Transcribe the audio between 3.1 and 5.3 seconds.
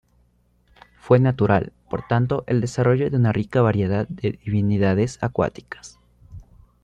de una rica variedad de divinidades